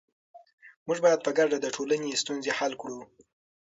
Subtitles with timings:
[0.85, 2.99] موږ باید په ګډه د ټولنې ستونزې حل کړو.